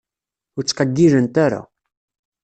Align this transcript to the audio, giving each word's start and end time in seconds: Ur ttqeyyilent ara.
Ur 0.57 0.63
ttqeyyilent 0.63 1.35
ara. 1.45 1.61